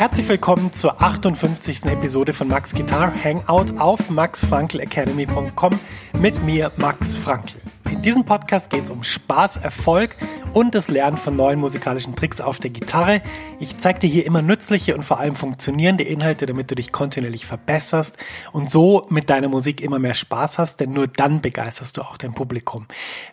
[0.00, 1.84] Herzlich willkommen zur 58.
[1.84, 5.78] Episode von Max Guitar Hangout auf maxfrankelacademy.com
[6.18, 7.60] mit mir, Max Frankl.
[7.90, 10.16] In diesem Podcast geht es um Spaß, Erfolg
[10.54, 13.20] und das Lernen von neuen musikalischen Tricks auf der Gitarre.
[13.58, 17.44] Ich zeige dir hier immer nützliche und vor allem funktionierende Inhalte, damit du dich kontinuierlich
[17.44, 18.16] verbesserst
[18.52, 22.16] und so mit deiner Musik immer mehr Spaß hast, denn nur dann begeisterst du auch
[22.16, 22.86] dein Publikum.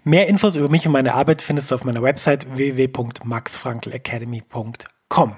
[0.04, 5.38] Mehr Infos über mich und meine Arbeit findest du auf meiner Website www.maxfrankelacademy.com.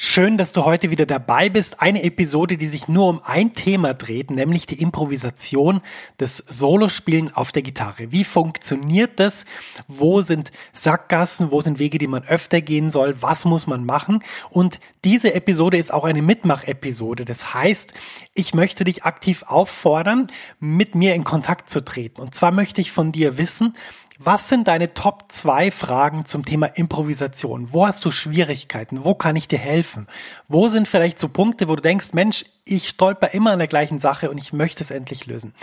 [0.00, 1.82] Schön, dass du heute wieder dabei bist.
[1.82, 5.80] Eine Episode, die sich nur um ein Thema dreht, nämlich die Improvisation
[6.20, 8.12] des Solospielen auf der Gitarre.
[8.12, 9.44] Wie funktioniert das?
[9.88, 11.50] Wo sind Sackgassen?
[11.50, 13.16] Wo sind Wege, die man öfter gehen soll?
[13.22, 14.22] Was muss man machen?
[14.50, 17.24] Und diese Episode ist auch eine Mitmach-Episode.
[17.24, 17.92] Das heißt,
[18.34, 22.20] ich möchte dich aktiv auffordern, mit mir in Kontakt zu treten.
[22.20, 23.72] Und zwar möchte ich von dir wissen,
[24.20, 27.68] was sind deine Top 2 Fragen zum Thema Improvisation?
[27.70, 29.04] Wo hast du Schwierigkeiten?
[29.04, 30.08] Wo kann ich dir helfen?
[30.48, 34.00] Wo sind vielleicht so Punkte, wo du denkst, Mensch, ich stolper immer an der gleichen
[34.00, 35.54] Sache und ich möchte es endlich lösen?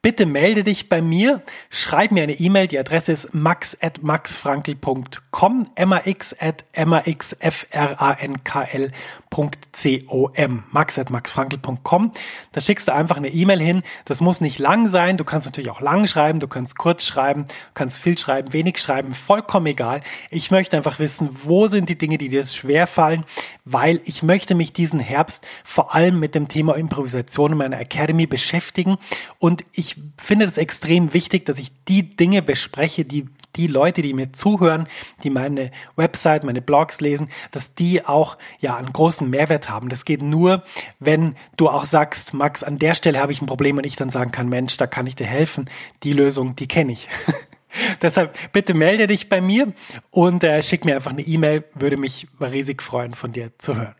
[0.00, 5.66] Bitte melde dich bei mir, schreib mir eine E-Mail, die Adresse ist max at maxfrankel.com,
[5.86, 8.92] max at maxfrankl.com,
[9.30, 12.12] maxfrankel.com.
[12.52, 13.82] Da schickst du einfach eine E-Mail hin.
[14.04, 15.16] Das muss nicht lang sein.
[15.16, 18.78] Du kannst natürlich auch lang schreiben, du kannst kurz schreiben, du kannst viel schreiben, wenig
[18.78, 20.00] schreiben, vollkommen egal.
[20.30, 23.24] Ich möchte einfach wissen, wo sind die Dinge, die dir schwer fallen,
[23.64, 28.26] weil ich möchte mich diesen Herbst vor allem mit dem Thema Improvisation in meiner Academy
[28.26, 28.98] beschäftigen
[29.38, 33.28] und ich finde es extrem wichtig, dass ich die Dinge bespreche, die
[33.58, 34.86] die Leute, die mir zuhören,
[35.24, 39.88] die meine Website, meine Blogs lesen, dass die auch ja einen großen Mehrwert haben.
[39.88, 40.62] Das geht nur,
[41.00, 44.10] wenn du auch sagst, Max, an der Stelle habe ich ein Problem und ich dann
[44.10, 45.68] sagen kann, Mensch, da kann ich dir helfen.
[46.04, 47.08] Die Lösung, die kenne ich.
[48.02, 49.72] Deshalb bitte melde dich bei mir
[50.10, 53.97] und äh, schick mir einfach eine E-Mail, würde mich riesig freuen, von dir zu hören.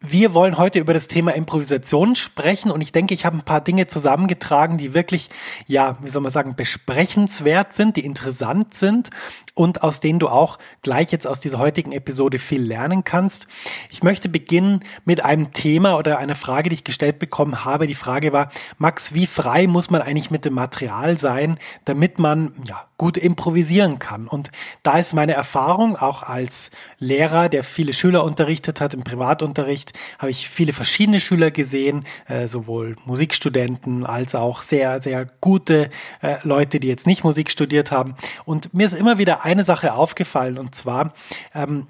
[0.00, 3.62] Wir wollen heute über das Thema Improvisation sprechen und ich denke, ich habe ein paar
[3.62, 5.30] Dinge zusammengetragen, die wirklich,
[5.66, 9.08] ja, wie soll man sagen, besprechenswert sind, die interessant sind
[9.56, 13.48] und aus denen du auch gleich jetzt aus dieser heutigen Episode viel lernen kannst.
[13.90, 17.88] Ich möchte beginnen mit einem Thema oder einer Frage, die ich gestellt bekommen habe.
[17.88, 22.52] Die Frage war, Max, wie frei muss man eigentlich mit dem Material sein, damit man,
[22.66, 24.28] ja, gut improvisieren kann?
[24.28, 24.50] Und
[24.84, 29.92] da ist meine Erfahrung auch als Lehrer, der viele Schüler unterrichtet hat im Privatunterricht, Unterricht
[30.18, 35.88] habe ich viele verschiedene Schüler gesehen, äh, sowohl Musikstudenten als auch sehr, sehr gute
[36.20, 38.16] äh, Leute, die jetzt nicht Musik studiert haben.
[38.44, 41.12] Und mir ist immer wieder eine Sache aufgefallen, und zwar,
[41.54, 41.86] ähm,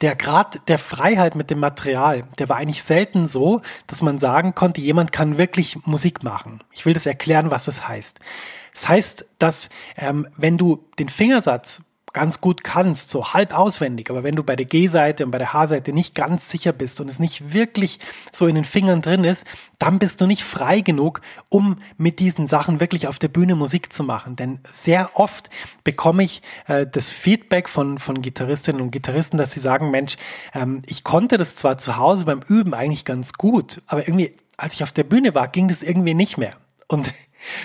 [0.00, 4.54] der Grad der Freiheit mit dem Material, der war eigentlich selten so, dass man sagen
[4.54, 6.62] konnte, jemand kann wirklich Musik machen.
[6.72, 8.18] Ich will das erklären, was das heißt.
[8.74, 11.82] Das heißt, dass ähm, wenn du den Fingersatz
[12.16, 15.52] ganz gut kannst, so halb auswendig, aber wenn du bei der G-Seite und bei der
[15.52, 18.00] H-Seite nicht ganz sicher bist und es nicht wirklich
[18.32, 19.46] so in den Fingern drin ist,
[19.78, 21.20] dann bist du nicht frei genug,
[21.50, 24.34] um mit diesen Sachen wirklich auf der Bühne Musik zu machen.
[24.34, 25.50] Denn sehr oft
[25.84, 30.16] bekomme ich äh, das Feedback von, von Gitarristinnen und Gitarristen, dass sie sagen, Mensch,
[30.54, 34.72] ähm, ich konnte das zwar zu Hause beim Üben eigentlich ganz gut, aber irgendwie, als
[34.72, 36.56] ich auf der Bühne war, ging das irgendwie nicht mehr.
[36.88, 37.12] Und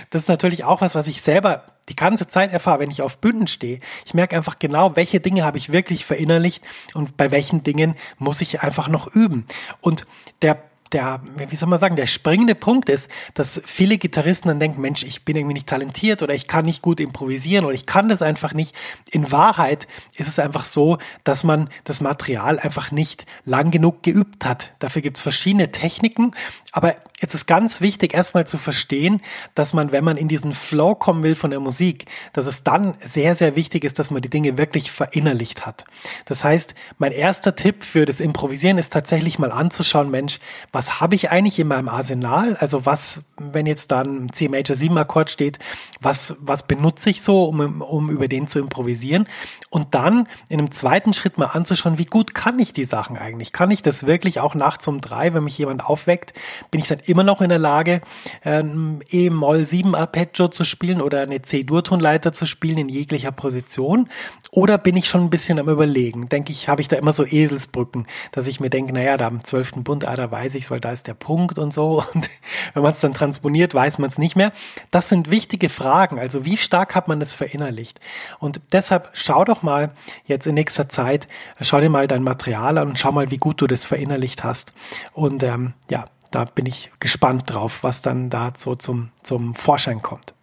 [0.10, 3.18] das ist natürlich auch was, was ich selber die ganze Zeit erfahre, wenn ich auf
[3.18, 3.80] Bühnen stehe.
[4.06, 6.64] Ich merke einfach genau, welche Dinge habe ich wirklich verinnerlicht
[6.94, 9.46] und bei welchen Dingen muss ich einfach noch üben.
[9.82, 10.06] Und
[10.42, 14.82] der der, wie soll man sagen, der springende Punkt ist, dass viele Gitarristen dann denken,
[14.82, 18.10] Mensch, ich bin irgendwie nicht talentiert oder ich kann nicht gut improvisieren oder ich kann
[18.10, 18.76] das einfach nicht.
[19.10, 24.46] In Wahrheit ist es einfach so, dass man das Material einfach nicht lang genug geübt
[24.46, 24.74] hat.
[24.80, 26.34] Dafür gibt es verschiedene Techniken,
[26.72, 29.22] aber jetzt ist ganz wichtig, erstmal zu verstehen,
[29.56, 32.96] dass man, wenn man in diesen Flow kommen will von der Musik, dass es dann
[33.04, 35.86] sehr, sehr wichtig ist, dass man die Dinge wirklich verinnerlicht hat.
[36.26, 40.40] Das heißt, mein erster Tipp für das Improvisieren ist tatsächlich mal anzuschauen, Mensch,
[40.72, 42.56] was habe ich eigentlich in meinem Arsenal?
[42.56, 45.60] Also was, wenn jetzt da ein C Major 7 Akkord steht,
[46.00, 49.28] was, was benutze ich so, um, um über den zu improvisieren?
[49.70, 53.52] Und dann in einem zweiten Schritt mal anzuschauen, wie gut kann ich die Sachen eigentlich?
[53.52, 56.34] Kann ich das wirklich auch nachts um drei, wenn mich jemand aufweckt,
[56.70, 58.02] bin ich dann immer noch in der Lage,
[58.44, 64.10] ein E-Moll 7 Arpeggio zu spielen oder eine C-Dur-Tonleiter zu spielen in jeglicher Position?
[64.52, 66.28] Oder bin ich schon ein bisschen am Überlegen?
[66.28, 69.44] Denke ich, habe ich da immer so Eselsbrücken, dass ich mir denke, naja, da am
[69.44, 72.04] zwölften Bund, ah, da weiß ich weil da ist der Punkt und so.
[72.14, 72.30] Und
[72.74, 74.52] wenn man es dann transponiert, weiß man es nicht mehr.
[74.90, 76.18] Das sind wichtige Fragen.
[76.18, 78.00] Also wie stark hat man das verinnerlicht?
[78.40, 79.92] Und deshalb schau doch mal
[80.26, 81.28] jetzt in nächster Zeit,
[81.60, 84.74] schau dir mal dein Material an und schau mal, wie gut du das verinnerlicht hast.
[85.14, 90.02] Und ähm, ja, da bin ich gespannt drauf, was dann da so zum, zum Vorschein
[90.02, 90.34] kommt.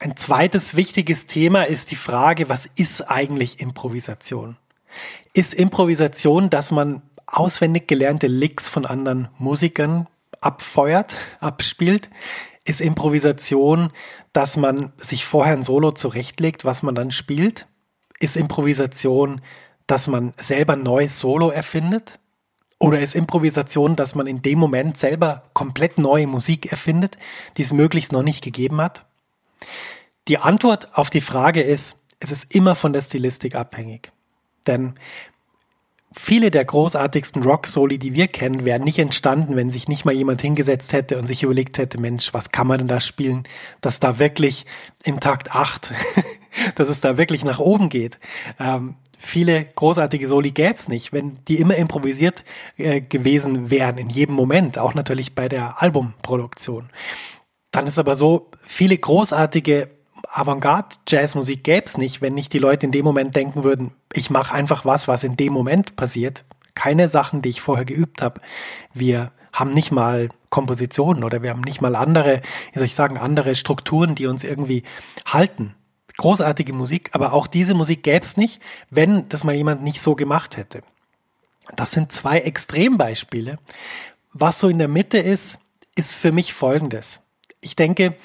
[0.00, 4.56] Ein zweites wichtiges Thema ist die Frage, was ist eigentlich Improvisation?
[5.32, 10.06] Ist Improvisation, dass man auswendig gelernte Licks von anderen Musikern
[10.40, 12.10] abfeuert, abspielt?
[12.64, 13.90] Ist Improvisation,
[14.32, 17.66] dass man sich vorher ein Solo zurechtlegt, was man dann spielt?
[18.18, 19.40] Ist Improvisation,
[19.86, 22.18] dass man selber ein neues Solo erfindet?
[22.78, 27.16] Oder ist Improvisation, dass man in dem Moment selber komplett neue Musik erfindet,
[27.56, 29.06] die es möglichst noch nicht gegeben hat?
[30.28, 34.12] Die Antwort auf die Frage ist, es ist immer von der Stilistik abhängig.
[34.66, 34.94] Denn
[36.12, 40.40] viele der großartigsten Rock-Soli, die wir kennen, wären nicht entstanden, wenn sich nicht mal jemand
[40.40, 43.44] hingesetzt hätte und sich überlegt hätte, Mensch, was kann man denn da spielen,
[43.80, 44.66] dass da wirklich
[45.04, 45.92] im Takt 8,
[46.74, 48.18] dass es da wirklich nach oben geht.
[48.58, 48.96] Ähm,
[49.26, 52.44] viele großartige Soli gäb's nicht, wenn die immer improvisiert
[52.76, 56.90] äh, gewesen wären, in jedem Moment, auch natürlich bei der Albumproduktion.
[57.70, 59.90] Dann ist aber so, viele großartige
[60.28, 64.84] Avantgarde-Jazzmusik gäb's nicht, wenn nicht die Leute in dem Moment denken würden, ich mache einfach
[64.84, 66.44] was, was in dem Moment passiert.
[66.74, 68.40] Keine Sachen, die ich vorher geübt habe.
[68.94, 72.42] Wir haben nicht mal Kompositionen oder wir haben nicht mal andere,
[72.72, 74.82] wie soll ich sagen, andere Strukturen, die uns irgendwie
[75.26, 75.74] halten
[76.16, 78.60] großartige Musik, aber auch diese Musik gäbe es nicht,
[78.90, 80.82] wenn das mal jemand nicht so gemacht hätte.
[81.74, 83.58] Das sind zwei Extrembeispiele.
[84.32, 85.58] Was so in der Mitte ist,
[85.94, 87.22] ist für mich folgendes.
[87.60, 88.16] Ich denke,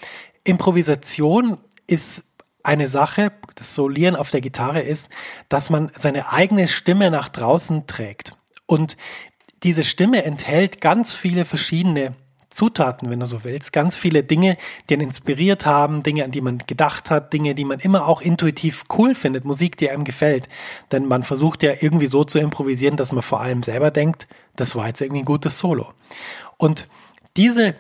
[0.43, 1.57] Improvisation
[1.87, 2.25] ist
[2.63, 5.09] eine Sache, das Solieren auf der Gitarre ist,
[5.49, 8.35] dass man seine eigene Stimme nach draußen trägt.
[8.65, 8.97] Und
[9.63, 12.15] diese Stimme enthält ganz viele verschiedene
[12.51, 14.57] Zutaten, wenn du so willst, ganz viele Dinge,
[14.89, 18.21] die einen inspiriert haben, Dinge, an die man gedacht hat, Dinge, die man immer auch
[18.21, 20.47] intuitiv cool findet, Musik, die einem gefällt.
[20.91, 24.75] Denn man versucht ja irgendwie so zu improvisieren, dass man vor allem selber denkt, das
[24.75, 25.93] war jetzt irgendwie ein gutes Solo.
[26.57, 26.87] Und
[27.37, 27.75] diese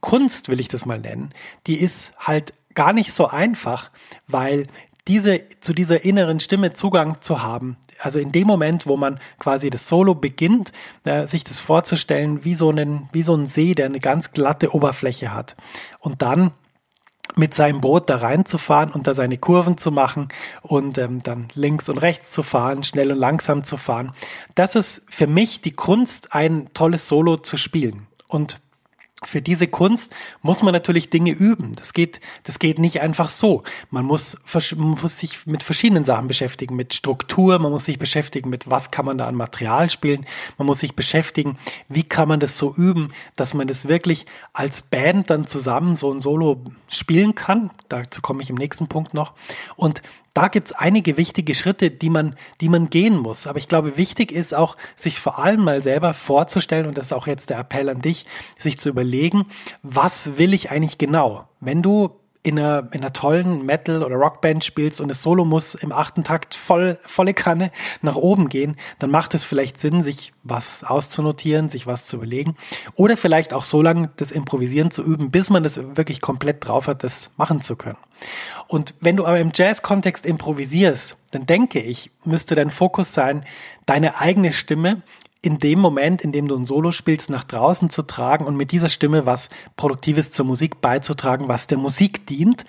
[0.00, 1.32] Kunst, will ich das mal nennen,
[1.66, 3.90] die ist halt gar nicht so einfach,
[4.26, 4.66] weil
[5.10, 9.68] diese, zu dieser inneren Stimme Zugang zu haben, also in dem Moment, wo man quasi
[9.68, 10.70] das Solo beginnt,
[11.02, 14.72] äh, sich das vorzustellen wie so, einen, wie so ein See, der eine ganz glatte
[14.72, 15.56] Oberfläche hat.
[15.98, 16.52] Und dann
[17.34, 20.28] mit seinem Boot da reinzufahren und da seine Kurven zu machen
[20.62, 24.12] und ähm, dann links und rechts zu fahren, schnell und langsam zu fahren.
[24.54, 28.06] Das ist für mich die Kunst, ein tolles Solo zu spielen.
[28.28, 28.60] Und
[29.22, 31.74] für diese Kunst muss man natürlich Dinge üben.
[31.76, 33.64] Das geht, das geht nicht einfach so.
[33.90, 34.38] Man muss,
[34.76, 38.90] man muss sich mit verschiedenen Sachen beschäftigen, mit Struktur, man muss sich beschäftigen mit, was
[38.90, 40.24] kann man da an Material spielen,
[40.56, 41.58] man muss sich beschäftigen,
[41.88, 44.24] wie kann man das so üben, dass man das wirklich
[44.54, 47.70] als Band dann zusammen so ein Solo spielen kann.
[47.88, 49.34] Dazu komme ich im nächsten Punkt noch.
[49.76, 50.02] Und
[50.34, 53.46] da gibt's einige wichtige Schritte, die man, die man gehen muss.
[53.46, 57.12] Aber ich glaube, wichtig ist auch, sich vor allem mal selber vorzustellen, und das ist
[57.12, 59.46] auch jetzt der Appell an dich, sich zu überlegen,
[59.82, 61.48] was will ich eigentlich genau?
[61.60, 65.74] Wenn du in einer, in einer tollen Metal- oder Rockband spielst und das Solo muss
[65.74, 67.70] im achten Takt voll, volle Kanne
[68.00, 72.56] nach oben gehen, dann macht es vielleicht Sinn, sich was auszunotieren, sich was zu überlegen
[72.94, 76.86] oder vielleicht auch so lange das Improvisieren zu üben, bis man das wirklich komplett drauf
[76.86, 77.98] hat, das machen zu können.
[78.68, 83.44] Und wenn du aber im Jazz-Kontext improvisierst, dann denke ich, müsste dein Fokus sein,
[83.84, 85.02] deine eigene Stimme
[85.42, 88.72] in dem Moment, in dem du ein Solo spielst, nach draußen zu tragen und mit
[88.72, 92.64] dieser Stimme was Produktives zur Musik beizutragen, was der Musik dient.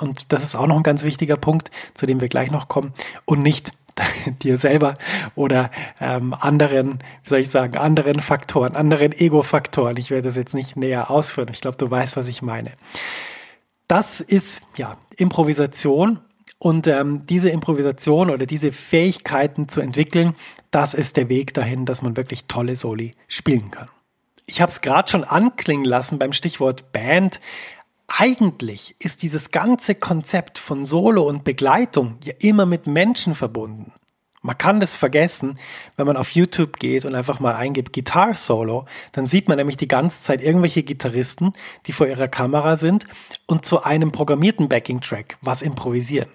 [0.00, 2.92] Und das ist auch noch ein ganz wichtiger Punkt, zu dem wir gleich noch kommen.
[3.24, 3.72] Und nicht
[4.42, 4.94] dir selber
[5.34, 9.96] oder ähm, anderen, wie soll ich sagen, anderen Faktoren, anderen Ego-Faktoren.
[9.96, 11.48] Ich werde das jetzt nicht näher ausführen.
[11.50, 12.72] Ich glaube, du weißt, was ich meine.
[13.88, 16.18] Das ist ja Improvisation
[16.58, 20.34] und ähm, diese Improvisation oder diese Fähigkeiten zu entwickeln,
[20.70, 23.88] das ist der Weg dahin, dass man wirklich tolle Soli spielen kann.
[24.46, 27.40] Ich habe es gerade schon anklingen lassen beim Stichwort Band.
[28.06, 33.92] Eigentlich ist dieses ganze Konzept von Solo und Begleitung ja immer mit Menschen verbunden.
[34.42, 35.58] Man kann das vergessen,
[35.96, 39.76] wenn man auf YouTube geht und einfach mal eingibt Guitar Solo, dann sieht man nämlich
[39.76, 41.50] die ganze Zeit irgendwelche Gitarristen,
[41.86, 43.06] die vor ihrer Kamera sind
[43.46, 46.28] und zu einem programmierten Backing Track was improvisieren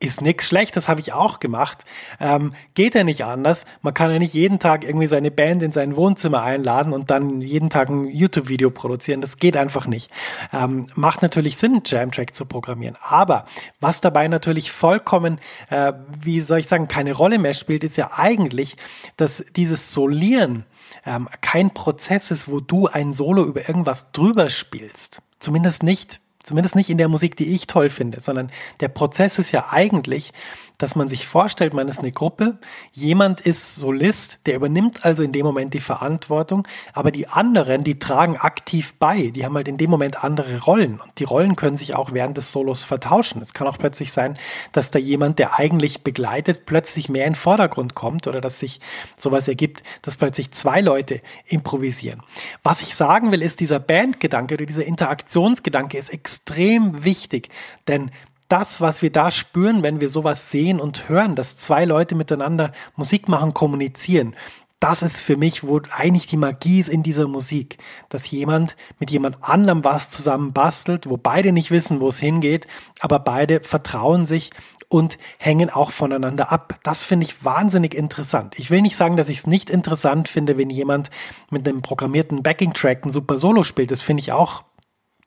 [0.00, 1.84] ist nichts Schlechtes, habe ich auch gemacht.
[2.18, 3.66] Ähm, geht ja nicht anders.
[3.82, 7.42] Man kann ja nicht jeden Tag irgendwie seine Band in sein Wohnzimmer einladen und dann
[7.42, 9.20] jeden Tag ein YouTube-Video produzieren.
[9.20, 10.10] Das geht einfach nicht.
[10.54, 12.96] Ähm, macht natürlich Sinn, einen Jam-Track zu programmieren.
[13.02, 13.44] Aber
[13.80, 15.38] was dabei natürlich vollkommen,
[15.68, 18.78] äh, wie soll ich sagen, keine Rolle mehr spielt, ist ja eigentlich,
[19.18, 20.64] dass dieses Solieren
[21.04, 25.20] ähm, kein Prozess ist, wo du ein Solo über irgendwas drüber spielst.
[25.40, 29.52] Zumindest nicht Zumindest nicht in der Musik, die ich toll finde, sondern der Prozess ist
[29.52, 30.32] ja eigentlich,
[30.80, 32.58] dass man sich vorstellt, man ist eine Gruppe,
[32.92, 37.98] jemand ist Solist, der übernimmt also in dem Moment die Verantwortung, aber die anderen, die
[37.98, 41.76] tragen aktiv bei, die haben halt in dem Moment andere Rollen und die Rollen können
[41.76, 43.42] sich auch während des Solos vertauschen.
[43.42, 44.38] Es kann auch plötzlich sein,
[44.72, 48.80] dass da jemand, der eigentlich begleitet, plötzlich mehr in den Vordergrund kommt oder dass sich
[49.18, 52.22] sowas ergibt, dass plötzlich zwei Leute improvisieren.
[52.62, 57.50] Was ich sagen will, ist, dieser Bandgedanke oder dieser Interaktionsgedanke ist extrem wichtig,
[57.86, 58.10] denn
[58.50, 62.72] das, was wir da spüren, wenn wir sowas sehen und hören, dass zwei Leute miteinander
[62.96, 64.34] Musik machen, kommunizieren,
[64.80, 67.76] das ist für mich, wo eigentlich die Magie ist in dieser Musik,
[68.08, 72.66] dass jemand mit jemand anderem was zusammen bastelt, wo beide nicht wissen, wo es hingeht,
[72.98, 74.50] aber beide vertrauen sich
[74.88, 76.78] und hängen auch voneinander ab.
[76.82, 78.58] Das finde ich wahnsinnig interessant.
[78.58, 81.10] Ich will nicht sagen, dass ich es nicht interessant finde, wenn jemand
[81.50, 83.90] mit einem programmierten Backing-Track ein super Solo spielt.
[83.90, 84.64] Das finde ich auch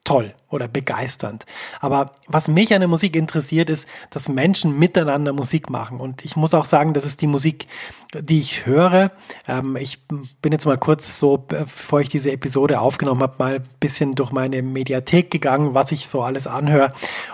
[0.04, 1.46] toll oder begeisternd.
[1.80, 6.00] Aber was mich an der Musik interessiert, ist, dass Menschen miteinander Musik machen.
[6.00, 7.68] Und ich muss auch sagen, das ist die Musik,
[8.14, 9.12] die ich höre.
[9.48, 13.70] Ähm, ich bin jetzt mal kurz so, bevor ich diese Episode aufgenommen habe, mal ein
[13.80, 16.94] bisschen durch meine Mediathek gegangen, was ich so alles anhöre.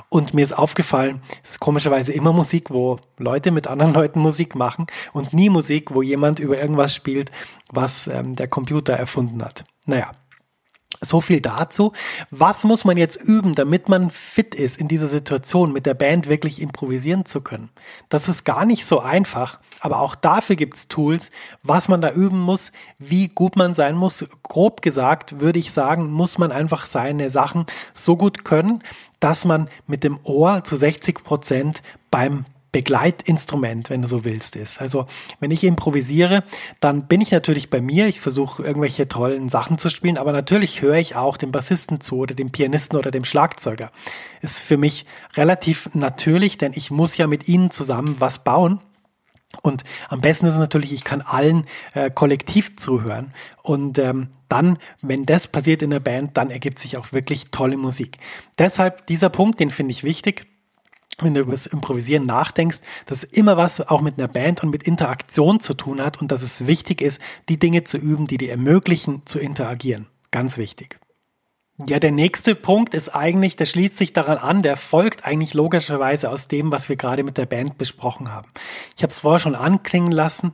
[0.10, 4.56] Und mir ist aufgefallen, es ist komischerweise immer Musik, wo Leute mit anderen Leuten Musik
[4.56, 7.32] machen und nie Musik, wo jemand über irgendwas spielt,
[7.72, 9.66] was ähm, der Computer erfunden hat.
[9.86, 10.12] Naja,
[11.02, 11.94] so viel dazu.
[12.30, 16.28] Was muss man jetzt üben, damit man fit ist in dieser Situation, mit der Band
[16.28, 17.70] wirklich improvisieren zu können?
[18.10, 21.32] Das ist gar nicht so einfach, aber auch dafür gibt's Tools,
[21.64, 24.26] was man da üben muss, wie gut man sein muss.
[24.44, 28.84] Grob gesagt würde ich sagen, muss man einfach seine Sachen so gut können,
[29.20, 34.80] dass man mit dem Ohr zu 60 Prozent beim Begleitinstrument, wenn du so willst, ist.
[34.80, 35.08] Also
[35.40, 36.44] wenn ich improvisiere,
[36.80, 40.82] dann bin ich natürlich bei mir, ich versuche irgendwelche tollen Sachen zu spielen, aber natürlich
[40.82, 43.92] höre ich auch dem Bassisten zu oder dem Pianisten oder dem Schlagzeuger.
[44.42, 48.80] Ist für mich relativ natürlich, denn ich muss ja mit ihnen zusammen was bauen.
[49.64, 53.34] Und am besten ist es natürlich, ich kann allen äh, kollektiv zuhören.
[53.64, 57.78] Und ähm, dann, wenn das passiert in der Band, dann ergibt sich auch wirklich tolle
[57.78, 58.20] Musik.
[58.60, 60.46] Deshalb dieser Punkt, den finde ich wichtig
[61.24, 64.84] wenn du über das Improvisieren nachdenkst, dass immer was auch mit einer Band und mit
[64.84, 68.52] Interaktion zu tun hat und dass es wichtig ist, die Dinge zu üben, die dir
[68.52, 70.08] ermöglichen, zu interagieren.
[70.32, 71.00] Ganz wichtig.
[71.88, 76.30] Ja, der nächste Punkt ist eigentlich, der schließt sich daran an, der folgt eigentlich logischerweise
[76.30, 78.50] aus dem, was wir gerade mit der Band besprochen haben.
[78.98, 80.54] Ich habe es vorher schon anklingen lassen.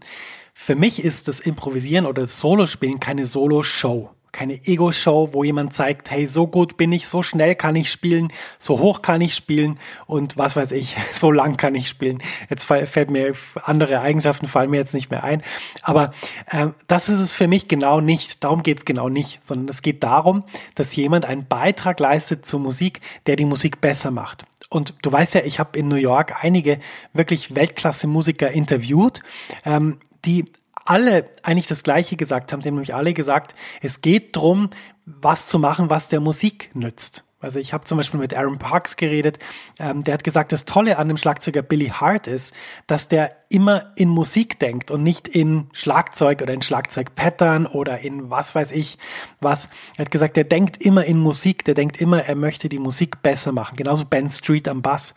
[0.54, 6.12] Für mich ist das Improvisieren oder das Solospielen keine Solo-Show keine Ego-Show, wo jemand zeigt,
[6.12, 9.80] hey, so gut bin ich, so schnell kann ich spielen, so hoch kann ich spielen
[10.08, 12.22] und was weiß ich, so lang kann ich spielen.
[12.50, 15.42] Jetzt fällt mir andere Eigenschaften fallen mir jetzt nicht mehr ein.
[15.84, 16.12] Aber
[16.52, 18.44] äh, das ist es für mich genau nicht.
[18.44, 20.44] Darum geht es genau nicht, sondern es geht darum,
[20.76, 24.46] dass jemand einen Beitrag leistet zur Musik, der die Musik besser macht.
[24.70, 26.80] Und du weißt ja, ich habe in New York einige
[27.14, 29.22] wirklich Weltklasse-Musiker interviewt,
[29.64, 30.46] ähm, die
[30.86, 32.62] alle eigentlich das Gleiche gesagt haben.
[32.62, 34.70] Sie haben nämlich alle gesagt, es geht drum,
[35.06, 37.26] was zu machen, was der Musik nützt.
[37.46, 39.38] Also ich habe zum Beispiel mit Aaron Parks geredet,
[39.78, 42.56] ähm, der hat gesagt, das Tolle an dem Schlagzeuger Billy Hart ist,
[42.88, 48.32] dass der immer in Musik denkt und nicht in Schlagzeug oder in Schlagzeugpattern oder in
[48.32, 48.98] was weiß ich
[49.42, 49.70] was.
[49.96, 53.22] Er hat gesagt, der denkt immer in Musik, der denkt immer, er möchte die Musik
[53.22, 53.76] besser machen.
[53.76, 55.14] Genauso Ben Street am Bass.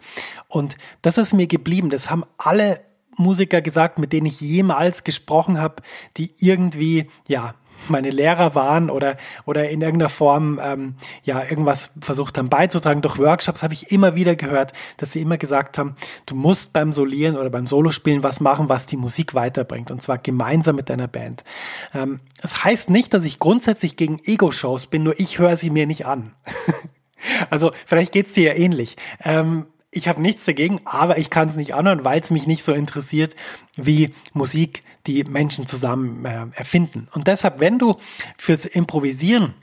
[0.48, 1.88] Und das ist mir geblieben.
[1.88, 2.80] Das haben alle
[3.18, 5.82] Musiker gesagt, mit denen ich jemals gesprochen habe,
[6.16, 7.54] die irgendwie, ja,
[7.88, 10.94] meine Lehrer waren oder, oder in irgendeiner Form ähm,
[11.24, 13.02] ja irgendwas versucht haben beizutragen.
[13.02, 15.96] Durch Workshops habe ich immer wieder gehört, dass sie immer gesagt haben,
[16.26, 20.18] du musst beim Solieren oder beim Solospielen was machen, was die Musik weiterbringt und zwar
[20.18, 21.44] gemeinsam mit deiner Band.
[21.94, 25.86] Ähm, das heißt nicht, dass ich grundsätzlich gegen Ego-Shows bin, nur ich höre sie mir
[25.86, 26.34] nicht an.
[27.50, 28.96] also vielleicht geht's dir ja ähnlich.
[29.24, 32.62] Ähm, ich habe nichts dagegen, aber ich kann es nicht anhören, weil es mich nicht
[32.62, 33.34] so interessiert
[33.76, 37.08] wie Musik, die Menschen zusammen äh, erfinden.
[37.12, 37.96] Und deshalb, wenn du
[38.36, 39.54] fürs Improvisieren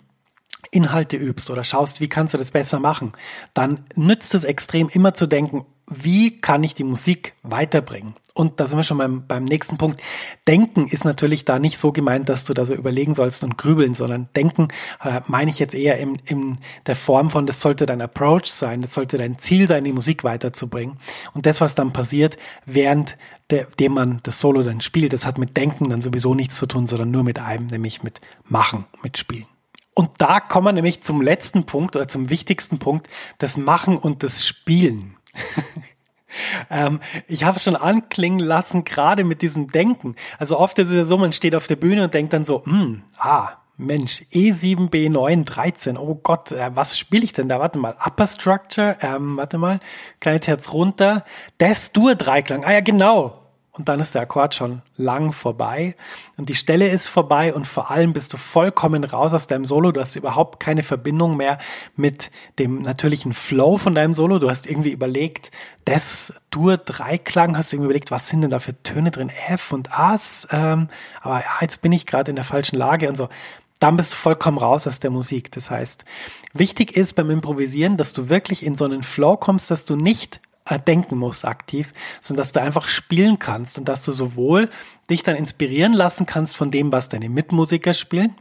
[0.71, 3.13] Inhalte übst oder schaust, wie kannst du das besser machen,
[3.53, 8.15] dann nützt es extrem immer zu denken, wie kann ich die Musik weiterbringen?
[8.33, 10.01] Und da sind wir schon beim, beim nächsten Punkt.
[10.47, 13.93] Denken ist natürlich da nicht so gemeint, dass du da so überlegen sollst und grübeln,
[13.93, 14.67] sondern denken
[15.03, 18.81] äh, meine ich jetzt eher in, in der Form von, das sollte dein Approach sein,
[18.81, 20.97] das sollte dein Ziel sein, die Musik weiterzubringen.
[21.33, 23.17] Und das, was dann passiert, während
[23.51, 26.65] der, dem man das Solo dann spielt, das hat mit Denken dann sowieso nichts zu
[26.65, 29.45] tun, sondern nur mit einem, nämlich mit Machen, mit Spielen.
[29.95, 34.23] Und da kommen wir nämlich zum letzten Punkt oder zum wichtigsten Punkt, das Machen und
[34.23, 35.15] das Spielen.
[36.69, 40.15] ähm, ich habe es schon anklingen lassen, gerade mit diesem Denken.
[40.37, 42.65] Also oft ist es ja so, man steht auf der Bühne und denkt dann so,
[42.65, 45.97] hm, ah, Mensch, E7B9 13.
[45.97, 47.61] Oh Gott, äh, was spiele ich denn da?
[47.61, 49.79] Warte mal, Upper Structure, ähm, warte mal,
[50.19, 51.23] kleine Terz runter,
[51.61, 52.65] Des-Dur Dreiklang.
[52.65, 53.44] Ah ja, genau
[53.77, 55.95] und dann ist der Akkord schon lang vorbei
[56.37, 59.91] und die Stelle ist vorbei und vor allem bist du vollkommen raus aus deinem Solo.
[59.91, 61.57] Du hast überhaupt keine Verbindung mehr
[61.95, 64.39] mit dem natürlichen Flow von deinem Solo.
[64.39, 65.51] Du hast irgendwie überlegt,
[65.83, 69.29] das Dur-Dreiklang, hast irgendwie überlegt, was sind denn da für Töne drin?
[69.49, 70.87] F und As, ähm,
[71.21, 73.27] aber ja, jetzt bin ich gerade in der falschen Lage und so.
[73.79, 75.51] Dann bist du vollkommen raus aus der Musik.
[75.51, 76.05] Das heißt,
[76.53, 80.39] wichtig ist beim Improvisieren, dass du wirklich in so einen Flow kommst, dass du nicht
[80.87, 84.69] denken musst aktiv, sondern dass du einfach spielen kannst und dass du sowohl
[85.09, 88.35] dich dann inspirieren lassen kannst von dem, was deine Mitmusiker spielen,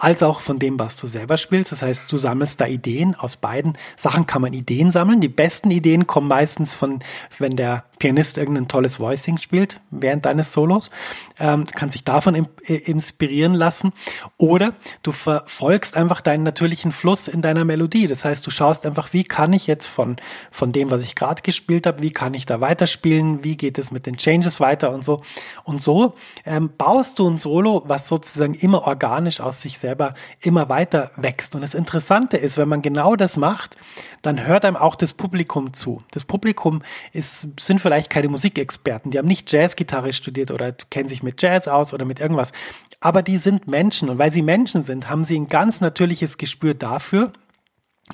[0.00, 1.72] als auch von dem, was du selber spielst.
[1.72, 3.14] Das heißt, du sammelst da Ideen.
[3.14, 5.20] Aus beiden Sachen kann man Ideen sammeln.
[5.20, 7.00] Die besten Ideen kommen meistens von,
[7.38, 10.90] wenn der Pianist irgendein tolles Voicing spielt während deines Solos.
[11.38, 13.92] Ähm, kannst dich davon äh, inspirieren lassen.
[14.38, 18.06] Oder du verfolgst einfach deinen natürlichen Fluss in deiner Melodie.
[18.06, 20.16] Das heißt, du schaust einfach, wie kann ich jetzt von,
[20.50, 23.44] von dem, was ich gerade gespielt habe, wie kann ich da weiterspielen?
[23.44, 25.20] Wie geht es mit den Changes weiter und so.
[25.64, 26.14] Und so
[26.46, 31.56] ähm, baust du ein Solo, was sozusagen immer organisch aus sich selber immer weiter wächst.
[31.56, 33.76] Und das Interessante ist, wenn man genau das macht,
[34.22, 36.00] dann hört einem auch das Publikum zu.
[36.12, 41.24] Das Publikum ist, sind vielleicht keine Musikexperten, die haben nicht Jazzgitarre studiert oder kennen sich
[41.24, 42.52] mit Jazz aus oder mit irgendwas.
[43.00, 46.74] Aber die sind Menschen und weil sie Menschen sind, haben sie ein ganz natürliches Gespür
[46.74, 47.32] dafür,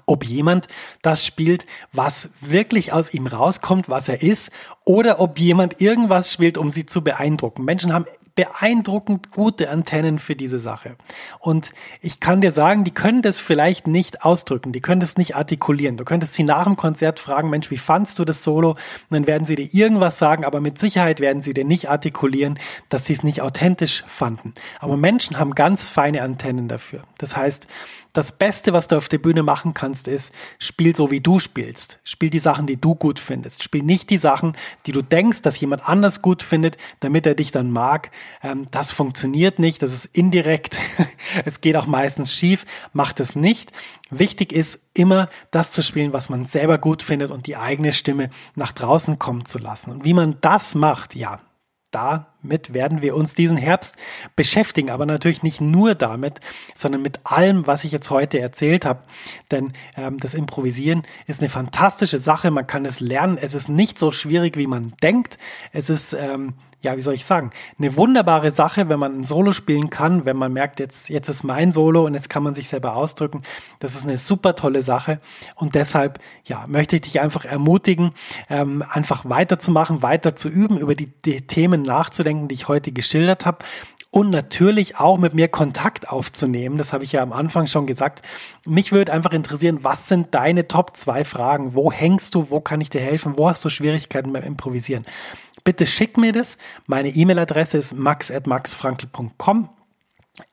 [0.07, 0.69] ob jemand
[1.03, 4.51] das spielt, was wirklich aus ihm rauskommt, was er ist,
[4.85, 7.65] oder ob jemand irgendwas spielt, um sie zu beeindrucken.
[7.65, 8.07] Menschen haben
[8.37, 10.97] beeindruckend gute Antennen für diese Sache.
[11.41, 11.73] Und
[12.03, 15.97] ich kann dir sagen, die können das vielleicht nicht ausdrücken, die können das nicht artikulieren.
[15.97, 18.71] Du könntest sie nach dem Konzert fragen, Mensch, wie fandst du das Solo?
[18.71, 18.79] Und
[19.11, 22.59] dann werden sie dir irgendwas sagen, aber mit Sicherheit werden sie dir nicht artikulieren,
[22.91, 24.55] dass sie es nicht authentisch fanden.
[24.79, 27.03] Aber Menschen haben ganz feine Antennen dafür.
[27.19, 27.67] Das heißt,
[28.17, 31.99] das Beste, was du auf der Bühne machen kannst, ist, spiel so, wie du spielst.
[32.05, 33.63] Spiel die Sachen, die du gut findest.
[33.63, 37.53] Spiel nicht die Sachen, die du denkst, dass jemand anders gut findet, damit er dich
[37.53, 38.11] dann mag.
[38.43, 39.83] Ähm, das funktioniert nicht.
[39.83, 40.79] Das ist indirekt.
[41.45, 42.65] es geht auch meistens schief.
[42.93, 43.73] Mach das nicht.
[44.11, 48.31] Wichtig ist immer, das zu spielen, was man selber gut findet und die eigene Stimme
[48.55, 49.91] nach draußen kommen zu lassen.
[49.91, 51.41] Und wie man das macht, ja,
[52.47, 53.97] damit werden wir uns diesen Herbst
[54.37, 56.41] beschäftigen, aber natürlich nicht nur damit,
[56.77, 59.01] sondern mit allem, was ich jetzt heute erzählt habe.
[59.51, 63.99] Denn ähm, das Improvisieren ist eine fantastische Sache, man kann es lernen, es ist nicht
[63.99, 65.39] so schwierig, wie man denkt.
[65.73, 66.55] Es ist ähm,
[66.87, 70.37] ja, wie soll ich sagen, eine wunderbare Sache, wenn man ein Solo spielen kann, wenn
[70.37, 73.43] man merkt, jetzt, jetzt ist mein Solo und jetzt kann man sich selber ausdrücken.
[73.81, 75.19] Das ist eine super tolle Sache.
[75.57, 78.13] Und deshalb, ja, möchte ich dich einfach ermutigen,
[78.51, 83.47] ähm, einfach weiterzumachen, weiter zu üben, über die, die Themen nachzudenken, die ich heute geschildert
[83.47, 83.65] habe
[84.11, 86.79] und natürlich auch mit mir Kontakt aufzunehmen.
[86.79, 88.23] Das habe ich ja am Anfang schon gesagt.
[88.65, 91.75] Mich würde einfach interessieren, was sind deine Top 2 Fragen?
[91.75, 92.51] Wo hängst du?
[92.51, 93.35] Wo kann ich dir helfen?
[93.37, 95.05] Wo hast du Schwierigkeiten beim Improvisieren?
[95.65, 96.59] Bitte schick mir das.
[96.87, 99.69] Meine E-Mail-Adresse ist max.maxfrankel.com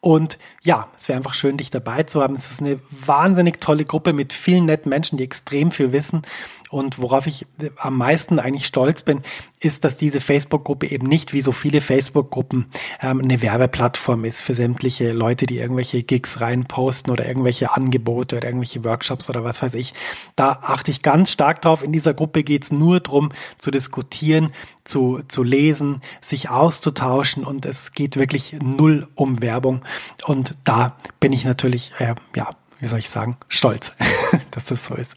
[0.00, 2.34] Und ja, es wäre einfach schön, dich dabei zu haben.
[2.34, 6.22] Es ist eine wahnsinnig tolle Gruppe mit vielen netten Menschen, die extrem viel wissen.
[6.70, 9.22] Und worauf ich am meisten eigentlich stolz bin,
[9.58, 12.66] ist, dass diese Facebook-Gruppe eben nicht wie so viele Facebook-Gruppen
[13.02, 18.46] ähm, eine Werbeplattform ist für sämtliche Leute, die irgendwelche Gigs reinposten oder irgendwelche Angebote oder
[18.46, 19.94] irgendwelche Workshops oder was weiß ich.
[20.36, 21.82] Da achte ich ganz stark drauf.
[21.82, 24.52] In dieser Gruppe geht es nur darum, zu diskutieren,
[24.84, 29.84] zu, zu lesen, sich auszutauschen und es geht wirklich null um Werbung.
[30.24, 32.50] Und da bin ich natürlich, äh, ja,
[32.80, 33.92] wie soll ich sagen, stolz,
[34.50, 35.16] dass das so ist.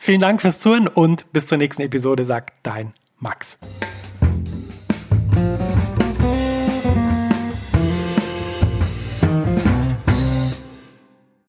[0.00, 3.58] Vielen Dank fürs Zuhören und bis zur nächsten Episode, sagt dein Max.